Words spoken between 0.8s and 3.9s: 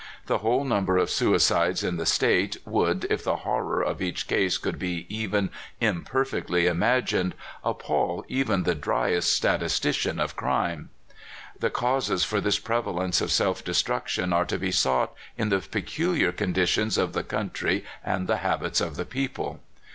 of suicides in the State would, if the horror